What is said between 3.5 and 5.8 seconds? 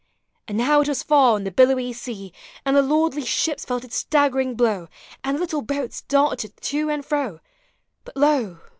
felt its staggering blow, And the little